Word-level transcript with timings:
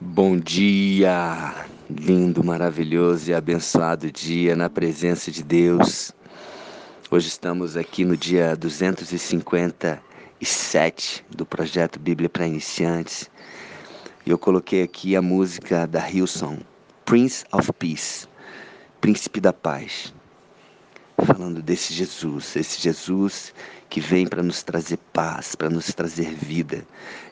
Bom 0.00 0.36
dia, 0.36 1.54
lindo, 1.88 2.42
maravilhoso 2.42 3.30
e 3.30 3.34
abençoado 3.34 4.10
dia 4.10 4.56
na 4.56 4.68
presença 4.68 5.30
de 5.30 5.40
Deus. 5.40 6.10
Hoje 7.08 7.28
estamos 7.28 7.76
aqui 7.76 8.04
no 8.04 8.16
dia 8.16 8.56
257 8.56 11.24
do 11.30 11.46
projeto 11.46 12.00
Bíblia 12.00 12.28
para 12.28 12.44
Iniciantes. 12.44 13.30
E 14.26 14.30
eu 14.30 14.36
coloquei 14.36 14.82
aqui 14.82 15.14
a 15.14 15.22
música 15.22 15.86
da 15.86 16.10
Hilson, 16.10 16.58
Prince 17.04 17.44
of 17.52 17.72
Peace, 17.74 18.26
Príncipe 19.00 19.40
da 19.40 19.52
Paz. 19.52 20.12
Falando 21.24 21.62
desse 21.62 21.94
Jesus, 21.94 22.56
esse 22.56 22.82
Jesus 22.82 23.54
que 23.88 24.00
vem 24.00 24.26
para 24.26 24.42
nos 24.42 24.64
trazer 24.64 24.98
paz, 25.12 25.54
para 25.54 25.70
nos 25.70 25.94
trazer 25.94 26.34
vida. 26.34 26.84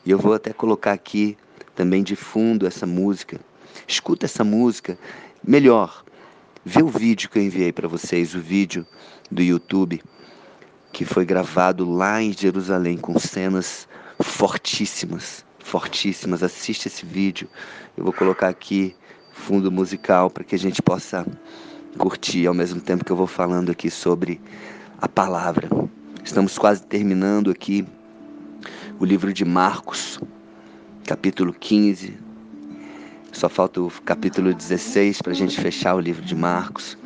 E 0.05 0.11
eu 0.11 0.17
vou 0.17 0.33
até 0.33 0.53
colocar 0.53 0.93
aqui 0.93 1.37
também 1.75 2.03
de 2.03 2.15
fundo 2.15 2.67
essa 2.67 2.85
música. 2.85 3.39
Escuta 3.87 4.25
essa 4.25 4.43
música. 4.43 4.97
Melhor, 5.45 6.03
vê 6.63 6.81
o 6.81 6.87
vídeo 6.87 7.29
que 7.29 7.39
eu 7.39 7.43
enviei 7.43 7.71
para 7.71 7.87
vocês, 7.87 8.35
o 8.35 8.39
vídeo 8.39 8.85
do 9.29 9.41
YouTube, 9.41 10.01
que 10.91 11.05
foi 11.05 11.25
gravado 11.25 11.89
lá 11.89 12.21
em 12.21 12.31
Jerusalém 12.31 12.97
com 12.97 13.17
cenas 13.19 13.87
fortíssimas, 14.19 15.43
fortíssimas. 15.59 16.43
Assiste 16.43 16.87
esse 16.87 17.05
vídeo. 17.05 17.49
Eu 17.97 18.03
vou 18.03 18.13
colocar 18.13 18.49
aqui 18.49 18.95
fundo 19.31 19.71
musical 19.71 20.29
para 20.29 20.43
que 20.43 20.55
a 20.55 20.59
gente 20.59 20.81
possa 20.81 21.25
curtir 21.97 22.47
ao 22.47 22.53
mesmo 22.53 22.79
tempo 22.79 23.03
que 23.03 23.11
eu 23.11 23.15
vou 23.15 23.27
falando 23.27 23.71
aqui 23.71 23.89
sobre 23.89 24.39
a 25.01 25.07
palavra. 25.07 25.67
Estamos 26.23 26.57
quase 26.57 26.83
terminando 26.83 27.51
aqui 27.51 27.85
o 28.99 29.05
livro 29.05 29.33
de 29.33 29.43
Marcos 29.43 30.19
capítulo 31.05 31.53
15. 31.53 32.17
Só 33.31 33.49
falta 33.49 33.81
o 33.81 33.91
capítulo 34.05 34.53
16 34.53 35.21
para 35.21 35.31
a 35.31 35.35
gente 35.35 35.59
fechar 35.59 35.95
o 35.95 35.99
livro 35.99 36.23
de 36.23 36.35
Marcos. 36.35 36.97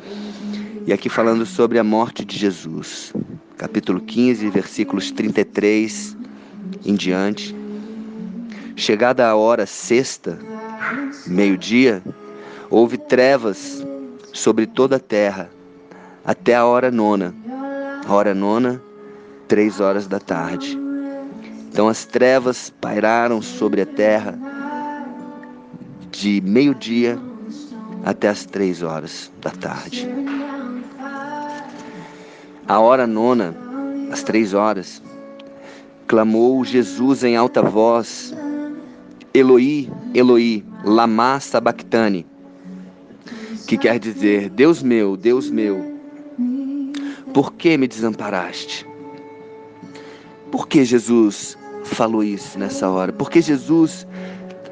E 0.86 0.92
aqui 0.92 1.08
falando 1.08 1.44
sobre 1.44 1.78
a 1.78 1.84
morte 1.84 2.24
de 2.24 2.36
Jesus. 2.36 3.12
Capítulo 3.56 4.00
15, 4.00 4.48
versículos 4.50 5.10
33 5.10 6.16
em 6.84 6.94
diante. 6.94 7.54
Chegada 8.76 9.28
a 9.28 9.34
hora 9.34 9.66
sexta, 9.66 10.38
meio-dia, 11.26 12.02
houve 12.70 12.96
trevas 12.96 13.84
sobre 14.32 14.66
toda 14.66 14.96
a 14.96 15.00
terra, 15.00 15.50
até 16.24 16.54
a 16.54 16.64
hora 16.64 16.90
nona. 16.90 17.34
Hora 18.08 18.34
nona, 18.34 18.80
três 19.48 19.80
horas 19.80 20.06
da 20.06 20.20
tarde. 20.20 20.87
Então 21.78 21.86
as 21.86 22.04
trevas 22.04 22.70
pairaram 22.80 23.40
sobre 23.40 23.82
a 23.82 23.86
terra 23.86 24.36
de 26.10 26.40
meio-dia 26.40 27.16
até 28.04 28.28
as 28.28 28.44
três 28.44 28.82
horas 28.82 29.30
da 29.40 29.50
tarde. 29.50 30.08
A 32.66 32.80
hora 32.80 33.06
nona, 33.06 33.54
às 34.10 34.24
três 34.24 34.54
horas, 34.54 35.00
clamou 36.08 36.64
Jesus 36.64 37.22
em 37.22 37.36
alta 37.36 37.62
voz: 37.62 38.34
Eloi, 39.32 39.88
Eloi, 40.12 40.64
lama 40.84 41.38
sabachthani, 41.38 42.26
que 43.68 43.78
quer 43.78 44.00
dizer: 44.00 44.50
Deus 44.50 44.82
meu, 44.82 45.16
Deus 45.16 45.48
meu, 45.48 45.96
por 47.32 47.52
que 47.52 47.78
me 47.78 47.86
desamparaste? 47.86 48.84
Por 50.50 50.66
que 50.66 50.84
Jesus 50.84 51.57
falou 51.88 52.22
isso 52.22 52.58
nessa 52.58 52.88
hora? 52.88 53.12
Porque 53.12 53.40
Jesus 53.40 54.06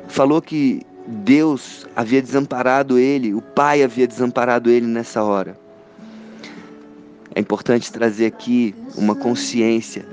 falou 0.08 0.40
que 0.40 0.82
Deus 1.06 1.86
havia 1.94 2.20
desamparado 2.20 2.98
ele, 2.98 3.34
o 3.34 3.40
Pai 3.40 3.82
havia 3.82 4.06
desamparado 4.06 4.70
ele 4.70 4.86
nessa 4.86 5.22
hora. 5.22 5.58
É 7.34 7.40
importante 7.40 7.92
trazer 7.92 8.26
aqui 8.26 8.74
uma 8.96 9.14
consciência 9.14 10.06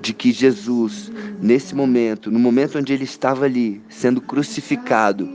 de 0.00 0.14
que 0.14 0.32
Jesus, 0.32 1.12
nesse 1.40 1.74
momento, 1.74 2.30
no 2.30 2.38
momento 2.38 2.78
onde 2.78 2.92
ele 2.92 3.04
estava 3.04 3.44
ali, 3.44 3.82
sendo 3.88 4.20
crucificado, 4.20 5.28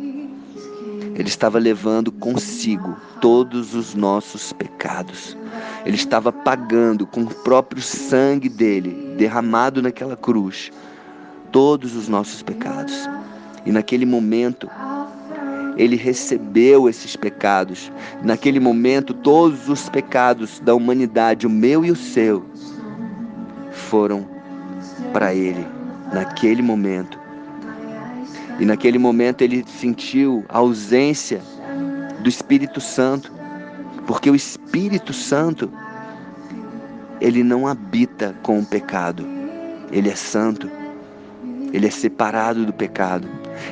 ele 1.14 1.30
estava 1.30 1.60
levando 1.60 2.12
consigo 2.12 2.98
todos 3.22 3.74
os 3.74 3.94
nossos 3.94 4.52
pecados. 4.52 5.38
Ele 5.86 5.96
estava 5.96 6.32
pagando 6.32 7.06
com 7.06 7.22
o 7.22 7.34
próprio 7.34 7.82
sangue 7.82 8.50
dele, 8.50 9.16
derramado 9.16 9.82
naquela 9.82 10.18
cruz, 10.18 10.72
todos 11.56 11.96
os 11.96 12.10
nossos 12.10 12.44
pecados. 12.44 12.94
E 13.66 13.72
naquele 13.72 14.06
momento, 14.06 14.70
ele 15.78 15.96
recebeu 15.96 16.90
esses 16.90 17.16
pecados. 17.16 17.90
Naquele 18.22 18.60
momento, 18.60 19.14
todos 19.14 19.70
os 19.70 19.88
pecados 19.88 20.60
da 20.60 20.76
humanidade, 20.76 21.48
o 21.48 21.50
meu 21.50 21.86
e 21.86 21.92
o 21.92 21.96
seu, 21.96 22.44
foram 23.72 24.28
para 25.14 25.34
ele. 25.34 25.66
Naquele 26.14 26.62
momento. 26.62 27.18
E 28.60 28.66
naquele 28.66 29.00
momento 29.00 29.42
ele 29.42 29.64
sentiu 29.66 30.44
a 30.50 30.58
ausência 30.58 31.42
do 32.20 32.28
Espírito 32.28 32.82
Santo, 32.82 33.32
porque 34.06 34.30
o 34.30 34.36
Espírito 34.36 35.14
Santo 35.14 35.72
ele 37.22 37.46
não 37.46 37.66
habita 37.66 38.36
com 38.44 38.60
o 38.60 38.66
pecado. 38.66 39.26
Ele 39.90 40.10
é 40.10 40.16
santo. 40.16 40.75
Ele 41.76 41.88
é 41.88 41.92
separado 41.92 42.66
do 42.66 42.72
pecado. 42.72 43.28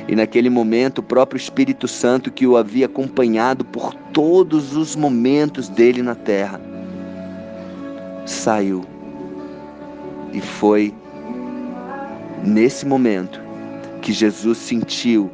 E 0.06 0.14
naquele 0.14 0.50
momento, 0.50 0.98
o 0.98 1.02
próprio 1.02 1.38
Espírito 1.38 1.88
Santo 1.88 2.30
que 2.30 2.46
o 2.46 2.54
havia 2.54 2.84
acompanhado 2.84 3.64
por 3.64 3.94
todos 4.12 4.76
os 4.76 4.94
momentos 4.94 5.70
dele 5.70 6.02
na 6.02 6.14
terra, 6.14 6.60
saiu. 8.26 8.84
E 10.34 10.40
foi 10.42 10.92
nesse 12.44 12.84
momento 12.84 13.40
que 14.02 14.12
Jesus 14.12 14.58
sentiu 14.58 15.30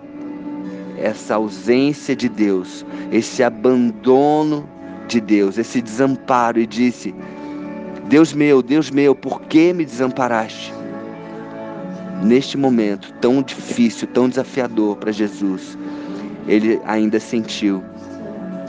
essa 0.96 1.34
ausência 1.34 2.14
de 2.14 2.28
Deus, 2.28 2.86
esse 3.10 3.42
abandono 3.42 4.64
de 5.08 5.20
Deus, 5.20 5.58
esse 5.58 5.82
desamparo 5.82 6.60
e 6.60 6.68
disse: 6.68 7.12
Deus 8.08 8.32
meu, 8.32 8.62
Deus 8.62 8.92
meu, 8.92 9.12
por 9.12 9.40
que 9.42 9.72
me 9.72 9.84
desamparaste? 9.84 10.79
Neste 12.22 12.56
momento 12.56 13.12
tão 13.20 13.42
difícil, 13.42 14.06
tão 14.08 14.28
desafiador 14.28 14.96
para 14.96 15.12
Jesus, 15.12 15.76
ele 16.46 16.80
ainda 16.84 17.18
sentiu 17.18 17.82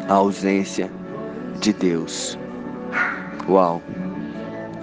a 0.07 0.13
ausência 0.13 0.89
de 1.59 1.73
Deus. 1.73 2.37
Uau, 3.47 3.81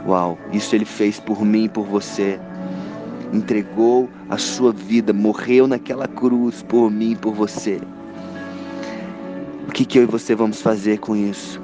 uau, 0.07 0.39
isso 0.53 0.75
ele 0.75 0.85
fez 0.85 1.21
por 1.21 1.45
mim 1.45 1.69
por 1.69 1.85
você. 1.85 2.39
Entregou 3.33 4.09
a 4.31 4.39
sua 4.39 4.73
vida, 4.73 5.13
morreu 5.13 5.67
naquela 5.67 6.09
cruz 6.09 6.63
por 6.63 6.91
mim 6.91 7.15
por 7.15 7.35
você. 7.35 7.81
O 9.69 9.73
que, 9.73 9.85
que 9.85 9.99
eu 9.99 10.05
e 10.05 10.07
você 10.07 10.35
vamos 10.35 10.63
fazer 10.63 10.99
com 10.99 11.15
isso? 11.15 11.61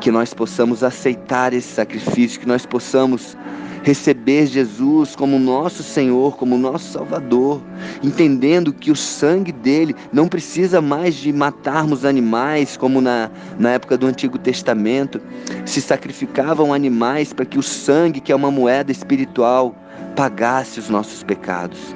Que 0.00 0.10
nós 0.10 0.32
possamos 0.32 0.82
aceitar 0.82 1.52
esse 1.52 1.68
sacrifício, 1.68 2.40
que 2.40 2.48
nós 2.48 2.64
possamos 2.64 3.36
receber 3.82 4.46
Jesus 4.46 5.16
como 5.16 5.38
nosso 5.38 5.82
Senhor, 5.82 6.36
como 6.36 6.58
nosso 6.58 6.92
Salvador, 6.92 7.62
entendendo 8.02 8.72
que 8.72 8.90
o 8.90 8.96
sangue 8.96 9.52
dele 9.52 9.94
não 10.12 10.28
precisa 10.28 10.80
mais 10.80 11.14
de 11.14 11.32
matarmos 11.32 12.04
animais, 12.04 12.76
como 12.76 13.00
na, 13.00 13.30
na 13.58 13.70
época 13.70 13.96
do 13.96 14.06
Antigo 14.06 14.38
Testamento, 14.38 15.20
se 15.64 15.80
sacrificavam 15.80 16.74
animais 16.74 17.32
para 17.32 17.46
que 17.46 17.58
o 17.58 17.62
sangue, 17.62 18.20
que 18.20 18.32
é 18.32 18.36
uma 18.36 18.50
moeda 18.50 18.92
espiritual, 18.92 19.74
pagasse 20.14 20.78
os 20.78 20.88
nossos 20.88 21.22
pecados. 21.22 21.94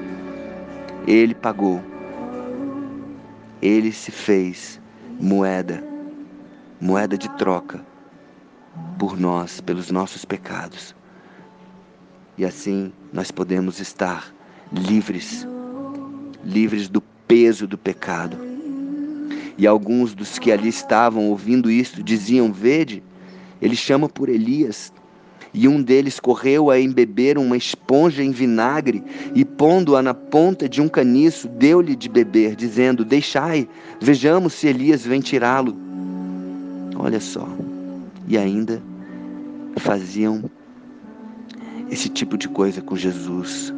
Ele 1.07 1.35
pagou. 1.35 1.83
Ele 3.61 3.93
se 3.93 4.11
fez 4.11 4.81
moeda, 5.21 5.83
moeda 6.81 7.17
de 7.17 7.29
troca 7.37 7.81
por 8.99 9.19
nós, 9.19 9.61
pelos 9.61 9.91
nossos 9.91 10.25
pecados. 10.25 10.95
E 12.37 12.45
assim 12.45 12.93
nós 13.13 13.31
podemos 13.31 13.79
estar 13.81 14.35
livres, 14.73 15.47
livres 16.45 16.89
do 16.89 17.01
peso 17.01 17.67
do 17.67 17.79
pecado. 17.79 18.37
E 19.57 19.67
alguns 19.67 20.15
dos 20.15 20.39
que 20.39 20.51
ali 20.51 20.69
estavam 20.69 21.29
ouvindo 21.29 21.71
isso 21.71 22.03
diziam: 22.03 22.53
Vede, 22.53 23.03
ele 23.63 23.77
chama 23.77 24.09
por 24.09 24.29
Elias. 24.29 24.93
E 25.57 25.69
um 25.69 25.81
deles 25.81 26.19
correu 26.19 26.69
a 26.69 26.81
embeber 26.81 27.39
uma 27.39 27.57
esponja 27.57 28.25
em 28.25 28.33
vinagre 28.33 29.05
e, 29.37 29.45
pondo-a 29.45 30.03
na 30.03 30.13
ponta 30.13 30.69
de 30.69 30.83
um 30.83 30.89
caniço, 30.89 31.47
deu-lhe 31.47 31.95
de 31.95 32.09
beber, 32.09 32.57
dizendo: 32.57 33.05
Deixai, 33.05 33.69
vejamos 34.01 34.55
se 34.55 34.67
Elias 34.67 35.07
vem 35.07 35.21
tirá-lo. 35.21 35.77
Olha 36.97 37.21
só. 37.21 37.49
E 38.27 38.37
ainda 38.37 38.83
faziam 39.77 40.51
esse 41.91 42.09
tipo 42.09 42.37
de 42.37 42.49
coisa 42.49 42.81
com 42.83 42.97
Jesus. 42.97 43.73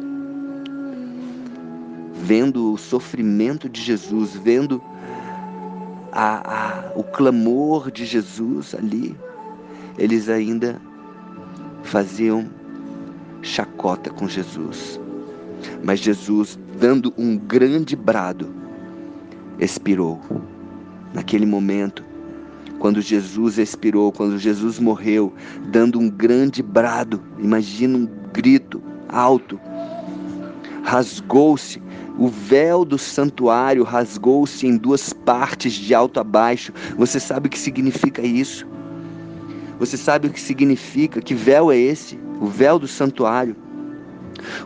vendo 2.27 2.73
o 2.73 2.77
sofrimento 2.77 3.69
de 3.69 3.81
Jesus, 3.81 4.35
vendo 4.35 4.81
a, 6.11 6.89
a, 6.89 6.91
o 6.93 7.03
clamor 7.03 7.89
de 7.89 8.05
Jesus 8.05 8.75
ali, 8.75 9.15
eles 9.97 10.27
ainda 10.27 10.81
faziam 11.83 12.49
chacota 13.41 14.09
com 14.09 14.27
Jesus. 14.27 14.99
Mas 15.81 16.01
Jesus, 16.01 16.59
dando 16.77 17.13
um 17.17 17.37
grande 17.37 17.95
brado, 17.95 18.53
expirou. 19.57 20.19
Naquele 21.13 21.45
momento, 21.45 22.03
quando 22.79 23.01
Jesus 23.01 23.57
expirou, 23.57 24.11
quando 24.11 24.37
Jesus 24.37 24.79
morreu, 24.79 25.33
dando 25.69 25.99
um 25.99 26.09
grande 26.09 26.61
brado, 26.61 27.21
imagina 27.39 27.97
um 27.97 28.07
grito 28.31 28.81
alto, 29.09 29.59
rasgou-se 30.83 31.81
o 32.17 32.27
véu 32.29 32.83
do 32.83 32.97
santuário 32.97 33.83
rasgou-se 33.83 34.65
em 34.65 34.75
duas 34.75 35.13
partes, 35.13 35.73
de 35.73 35.93
alto 35.93 36.19
a 36.19 36.23
baixo. 36.23 36.73
Você 36.97 37.19
sabe 37.19 37.47
o 37.47 37.49
que 37.49 37.59
significa 37.59 38.23
isso? 38.23 38.65
Você 39.77 39.95
sabe 39.95 40.27
o 40.27 40.31
que 40.31 40.41
significa? 40.41 41.21
Que 41.21 41.35
véu 41.35 41.71
é 41.71 41.77
esse? 41.77 42.19
O 42.41 42.47
véu 42.47 42.79
do 42.79 42.87
santuário. 42.87 43.55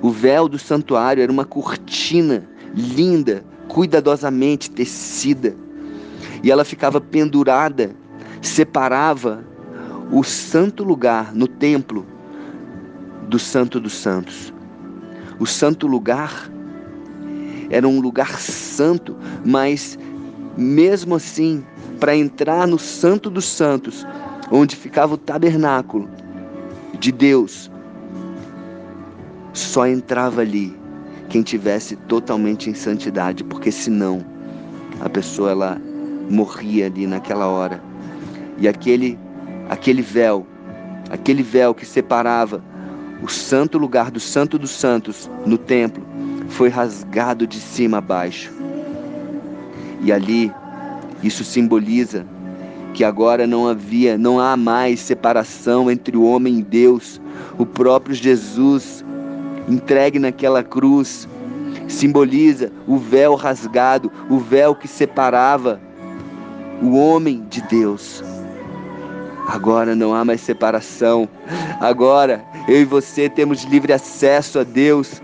O 0.02 0.10
véu 0.10 0.48
do 0.48 0.58
santuário 0.58 1.22
era 1.22 1.32
uma 1.32 1.44
cortina 1.44 2.48
linda, 2.74 3.44
cuidadosamente 3.68 4.72
tecida. 4.72 5.54
E 6.42 6.50
ela 6.50 6.64
ficava 6.64 7.02
pendurada, 7.02 7.92
separava 8.42 9.44
o 10.12 10.24
santo 10.24 10.84
lugar 10.84 11.34
no 11.34 11.48
templo 11.48 12.06
do 13.28 13.40
Santo 13.40 13.80
dos 13.80 13.94
Santos. 13.94 14.54
O 15.40 15.46
santo 15.46 15.88
lugar 15.88 16.50
era 17.70 17.88
um 17.88 18.02
lugar 18.02 18.40
santo, 18.40 19.16
mas 19.46 19.98
mesmo 20.58 21.16
assim, 21.16 21.64
para 22.00 22.16
entrar 22.16 22.68
no 22.68 22.78
Santo 22.78 23.30
dos 23.30 23.46
Santos, 23.46 24.06
onde 24.52 24.76
ficava 24.76 25.14
o 25.14 25.18
tabernáculo 25.18 26.10
de 27.00 27.12
Deus, 27.12 27.72
só 29.54 29.88
entrava 29.88 30.42
ali 30.42 30.78
quem 31.30 31.42
tivesse 31.42 31.96
totalmente 31.96 32.70
em 32.70 32.74
santidade, 32.74 33.44
porque 33.44 33.72
senão 33.72 34.26
a 35.00 35.10
pessoa 35.10 35.52
ela 35.52 35.82
morria 36.30 36.88
ali 36.88 37.08
naquela 37.08 37.48
hora. 37.48 37.91
E 38.62 38.68
aquele 38.68 39.20
aquele 39.68 40.02
véu, 40.02 40.46
aquele 41.10 41.42
véu 41.42 41.74
que 41.74 41.86
separava 41.86 42.64
o 43.24 43.28
santo 43.28 43.78
lugar 43.78 44.12
do 44.12 44.20
santo 44.20 44.58
dos 44.58 44.72
santos 44.72 45.30
no 45.46 45.58
templo 45.58 46.04
foi 46.48 46.70
rasgado 46.70 47.48
de 47.48 47.60
cima 47.60 47.98
a 47.98 48.02
baixo. 48.02 48.52
E 50.02 50.12
ali, 50.12 50.52
isso 51.24 51.44
simboliza 51.44 52.26
que 52.94 53.04
agora 53.04 53.48
não 53.48 53.68
havia, 53.68 54.18
não 54.18 54.40
há 54.40 54.56
mais 54.58 55.00
separação 55.00 55.90
entre 55.90 56.16
o 56.18 56.24
homem 56.24 56.60
e 56.60 56.64
Deus. 56.64 57.22
O 57.58 57.66
próprio 57.66 58.14
Jesus, 58.14 59.04
entregue 59.68 60.20
naquela 60.20 60.64
cruz, 60.64 61.28
simboliza 61.88 62.72
o 62.88 62.98
véu 62.98 63.36
rasgado, 63.36 64.12
o 64.30 64.38
véu 64.38 64.76
que 64.76 64.88
separava 64.88 65.80
o 66.82 66.96
homem 66.96 67.46
de 67.50 67.62
Deus. 67.62 68.24
Agora 69.52 69.94
não 69.94 70.16
há 70.16 70.24
mais 70.24 70.40
separação. 70.40 71.28
Agora 71.82 72.42
eu 72.70 72.84
e 72.84 72.86
você 72.86 73.28
temos 73.28 73.66
livre 73.66 73.92
acesso 73.92 74.60
a 74.60 74.64
Deus. 74.64 75.22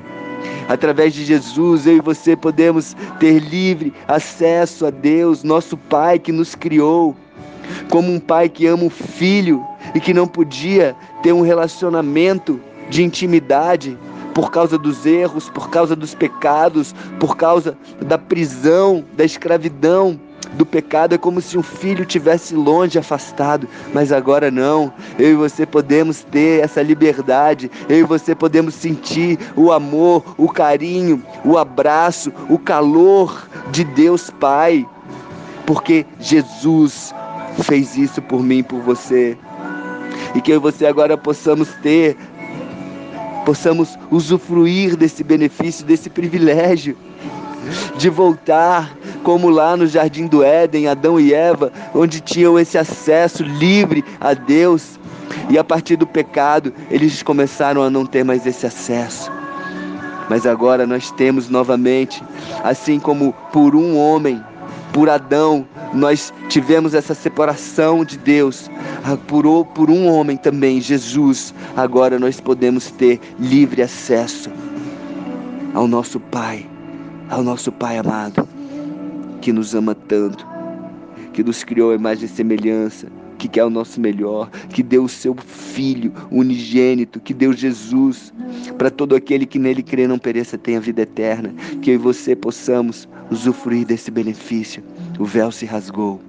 Através 0.68 1.14
de 1.14 1.24
Jesus, 1.24 1.88
eu 1.88 1.96
e 1.96 2.02
você 2.02 2.36
podemos 2.36 2.94
ter 3.22 3.40
livre 3.40 3.94
acesso 4.06 4.86
a 4.86 4.90
Deus, 4.90 5.44
nosso 5.44 5.78
Pai 5.78 6.20
que 6.20 6.34
nos 6.34 6.56
criou, 6.56 7.16
como 7.90 8.12
um 8.12 8.20
pai 8.20 8.50
que 8.50 8.68
ama 8.68 8.84
o 8.84 8.90
filho 8.90 9.66
e 9.96 10.00
que 10.02 10.14
não 10.14 10.28
podia 10.28 10.94
ter 11.24 11.32
um 11.32 11.42
relacionamento 11.42 12.60
de 12.90 13.04
intimidade 13.04 13.98
por 14.34 14.52
causa 14.52 14.78
dos 14.78 15.06
erros, 15.06 15.50
por 15.50 15.70
causa 15.70 15.96
dos 15.96 16.14
pecados, 16.14 16.94
por 17.18 17.38
causa 17.38 17.78
da 18.06 18.18
prisão, 18.18 19.06
da 19.16 19.24
escravidão 19.24 20.20
do 20.58 20.66
pecado 20.66 21.14
é 21.14 21.18
como 21.18 21.40
se 21.40 21.58
um 21.58 21.64
filho 21.64 22.04
tivesse 22.04 22.56
longe, 22.56 22.98
afastado, 22.98 23.68
mas 23.94 24.12
agora 24.12 24.50
não. 24.50 24.92
Eu 25.18 25.30
e 25.30 25.36
você 25.36 25.66
podemos 25.66 26.24
ter 26.24 26.64
essa 26.64 26.82
liberdade. 26.82 27.70
Eu 27.88 28.00
e 28.00 28.04
você 28.04 28.34
podemos 28.34 28.74
sentir 28.74 29.38
o 29.56 29.72
amor, 29.72 30.24
o 30.38 30.50
carinho, 30.50 31.24
o 31.46 31.58
abraço, 31.58 32.34
o 32.50 32.58
calor 32.58 33.48
de 33.72 33.84
Deus 33.84 34.32
Pai, 34.32 34.86
porque 35.66 36.06
Jesus 36.20 37.14
fez 37.64 37.96
isso 37.96 38.22
por 38.22 38.42
mim, 38.42 38.64
por 38.64 38.82
você. 38.82 39.38
E 40.34 40.42
que 40.42 40.52
eu 40.52 40.56
e 40.56 40.60
você 40.60 40.86
agora 40.86 41.18
possamos 41.18 41.70
ter 41.84 42.18
possamos 43.46 43.98
usufruir 44.12 44.98
desse 44.98 45.24
benefício, 45.24 45.86
desse 45.86 46.10
privilégio 46.10 46.98
de 47.98 48.10
voltar 48.10 48.94
como 49.28 49.50
lá 49.50 49.76
no 49.76 49.86
jardim 49.86 50.26
do 50.26 50.42
Éden, 50.42 50.88
Adão 50.88 51.20
e 51.20 51.34
Eva, 51.34 51.70
onde 51.94 52.22
tinham 52.22 52.58
esse 52.58 52.78
acesso 52.78 53.44
livre 53.44 54.02
a 54.22 54.34
Deus. 54.34 54.98
E 55.50 55.58
a 55.58 55.66
partir 55.66 55.98
do 55.98 56.08
pecado, 56.08 56.74
eles 56.90 57.22
começaram 57.22 57.84
a 57.84 57.90
não 57.90 58.06
ter 58.06 58.24
mais 58.24 58.48
esse 58.48 58.66
acesso. 58.66 59.30
Mas 60.30 60.46
agora 60.46 60.88
nós 60.88 61.12
temos 61.12 61.50
novamente, 61.50 62.24
assim 62.64 63.02
como 63.02 63.34
por 63.52 63.76
um 63.76 63.98
homem, 63.98 64.42
por 64.94 65.10
Adão, 65.10 65.68
nós 65.94 66.34
tivemos 66.48 66.94
essa 66.94 67.14
separação 67.14 68.06
de 68.06 68.18
Deus. 68.18 68.72
Ah, 69.04 69.18
por, 69.28 69.44
por 69.66 69.90
um 69.90 70.08
homem 70.08 70.38
também, 70.38 70.80
Jesus, 70.80 71.54
agora 71.76 72.18
nós 72.18 72.40
podemos 72.40 72.92
ter 72.92 73.20
livre 73.38 73.82
acesso 73.82 74.50
ao 75.74 75.86
nosso 75.86 76.18
Pai 76.18 76.66
ao 77.30 77.44
nosso 77.44 77.72
Pai 77.72 77.98
amado, 77.98 78.48
que 79.42 79.52
nos 79.52 79.74
ama 79.76 79.96
tanto, 79.96 80.46
que 81.34 81.44
nos 81.44 81.64
criou 81.64 81.92
a 81.92 81.96
imagem 81.96 82.26
e 82.26 82.28
semelhança, 82.28 83.08
que 83.38 83.48
quer 83.48 83.64
o 83.64 83.70
nosso 83.70 84.02
melhor, 84.02 84.50
que 84.70 84.82
deu 84.82 85.04
o 85.04 85.10
seu 85.10 85.36
Filho 85.36 86.12
unigênito, 86.32 87.20
que 87.20 87.34
deu 87.34 87.54
Jesus, 87.54 88.34
para 88.78 88.90
todo 88.90 89.16
aquele 89.16 89.46
que 89.46 89.60
nele 89.60 89.84
crê 89.84 90.08
não 90.08 90.18
pereça, 90.18 90.58
tenha 90.58 90.82
vida 90.82 91.04
eterna, 91.04 91.54
que 91.82 91.92
eu 91.92 91.96
e 91.96 91.98
você 91.98 92.36
possamos 92.36 93.08
usufruir 93.30 93.86
desse 93.86 94.10
benefício. 94.10 94.84
O 95.20 95.26
véu 95.26 95.52
se 95.52 95.66
rasgou. 95.66 96.20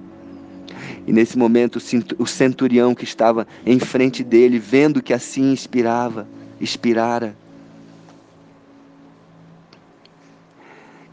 E 1.07 1.11
nesse 1.11 1.37
momento 1.37 1.79
o 2.19 2.27
centurião 2.27 2.93
que 2.93 3.03
estava 3.03 3.47
em 3.65 3.79
frente 3.79 4.23
dele, 4.23 4.59
vendo 4.59 5.01
que 5.01 5.13
assim 5.13 5.51
inspirava, 5.51 6.27
inspirara, 6.61 7.35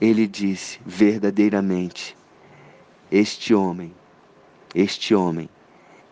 ele 0.00 0.26
disse: 0.26 0.78
verdadeiramente, 0.84 2.16
este 3.10 3.54
homem, 3.54 3.94
este 4.74 5.14
homem 5.14 5.48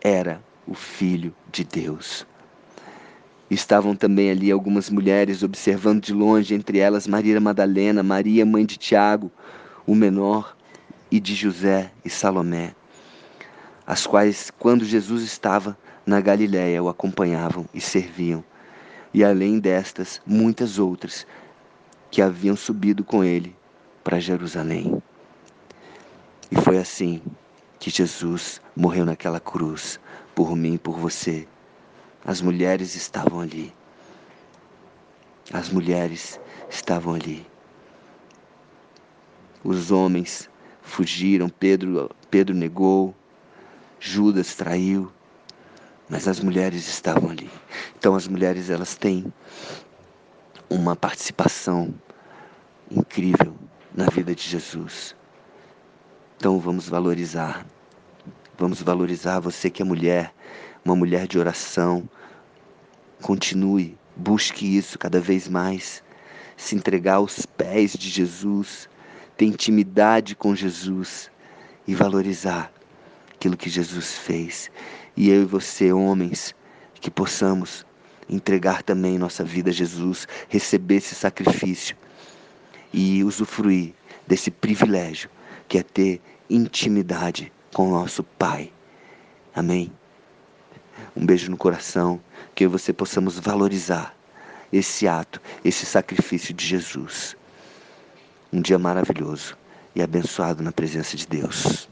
era 0.01 0.41
o 0.67 0.73
Filho 0.73 1.33
de 1.51 1.63
Deus. 1.63 2.25
Estavam 3.49 3.95
também 3.95 4.31
ali 4.31 4.51
algumas 4.51 4.89
mulheres 4.89 5.43
observando 5.43 6.01
de 6.01 6.13
longe, 6.13 6.55
entre 6.55 6.79
elas 6.79 7.07
Maria 7.07 7.39
Madalena, 7.39 8.01
Maria, 8.01 8.43
mãe 8.45 8.65
de 8.65 8.75
Tiago, 8.75 9.31
o 9.85 9.93
menor, 9.93 10.55
e 11.11 11.19
de 11.19 11.35
José 11.35 11.91
e 12.03 12.09
Salomé, 12.09 12.73
as 13.85 14.07
quais, 14.07 14.51
quando 14.57 14.83
Jesus 14.83 15.23
estava 15.23 15.77
na 16.05 16.19
Galiléia, 16.19 16.81
o 16.81 16.89
acompanhavam 16.89 17.65
e 17.73 17.79
serviam. 17.79 18.43
E 19.13 19.23
além 19.23 19.59
destas, 19.59 20.19
muitas 20.25 20.79
outras 20.79 21.25
que 22.09 22.21
haviam 22.21 22.55
subido 22.55 23.03
com 23.03 23.23
ele 23.23 23.55
para 24.05 24.19
Jerusalém. 24.19 25.01
E 26.51 26.55
foi 26.61 26.77
assim 26.77 27.23
que 27.79 27.89
Jesus 27.89 28.61
morreu 28.75 29.03
naquela 29.03 29.39
cruz, 29.39 29.99
por 30.35 30.55
mim 30.55 30.75
e 30.75 30.77
por 30.77 30.99
você. 30.99 31.47
As 32.23 32.39
mulheres 32.39 32.93
estavam 32.93 33.41
ali. 33.41 33.73
As 35.51 35.69
mulheres 35.69 36.39
estavam 36.69 37.15
ali. 37.15 37.47
Os 39.63 39.89
homens 39.89 40.51
fugiram, 40.83 41.49
Pedro, 41.49 42.11
Pedro 42.29 42.53
negou, 42.53 43.13
Judas 43.99 44.53
traiu, 44.53 45.11
mas 46.07 46.27
as 46.27 46.39
mulheres 46.39 46.87
estavam 46.87 47.31
ali. 47.31 47.49
Então 47.97 48.13
as 48.13 48.27
mulheres 48.27 48.69
elas 48.69 48.95
têm 48.95 49.33
uma 50.69 50.95
participação 50.95 51.91
incrível 52.91 53.64
na 53.95 54.07
vida 54.07 54.35
de 54.35 54.43
Jesus. 54.43 55.15
Então 56.35 56.59
vamos 56.59 56.89
valorizar. 56.89 57.65
Vamos 58.57 58.81
valorizar 58.81 59.39
você 59.39 59.69
que 59.69 59.81
é 59.81 59.85
mulher, 59.85 60.33
uma 60.83 60.95
mulher 60.95 61.27
de 61.27 61.39
oração. 61.39 62.07
Continue, 63.21 63.97
busque 64.15 64.77
isso 64.77 64.99
cada 64.99 65.19
vez 65.19 65.47
mais. 65.47 66.03
se 66.57 66.73
entregar 66.73 67.15
aos 67.15 67.45
pés 67.45 67.91
de 67.91 68.09
Jesus, 68.09 68.87
ter 69.35 69.45
intimidade 69.45 70.35
com 70.35 70.55
Jesus 70.55 71.29
e 71.85 71.93
valorizar 71.93 72.71
aquilo 73.33 73.57
que 73.57 73.69
Jesus 73.69 74.13
fez. 74.13 74.71
E 75.17 75.29
eu 75.29 75.41
e 75.41 75.45
você, 75.45 75.91
homens, 75.91 76.55
que 76.93 77.11
possamos 77.11 77.85
entregar 78.29 78.83
também 78.83 79.17
nossa 79.17 79.43
vida 79.43 79.69
a 79.69 79.73
Jesus, 79.73 80.25
receber 80.47 80.95
esse 80.95 81.13
sacrifício 81.13 81.97
e 82.95 83.25
usufruir 83.25 83.93
desse 84.25 84.49
privilégio 84.49 85.29
que 85.67 85.77
é 85.77 85.83
ter 85.83 86.21
intimidade 86.49 87.51
com 87.73 87.89
o 87.89 87.91
nosso 87.91 88.23
Pai. 88.23 88.71
Amém? 89.53 89.91
Um 91.13 91.25
beijo 91.25 91.51
no 91.51 91.57
coração, 91.57 92.21
que 92.55 92.65
você 92.65 92.93
possamos 92.93 93.37
valorizar 93.37 94.15
esse 94.71 95.09
ato, 95.09 95.41
esse 95.63 95.85
sacrifício 95.85 96.53
de 96.53 96.65
Jesus. 96.65 97.35
Um 98.51 98.61
dia 98.61 98.79
maravilhoso 98.79 99.57
e 99.93 100.01
abençoado 100.01 100.63
na 100.63 100.71
presença 100.71 101.17
de 101.17 101.27
Deus. 101.27 101.89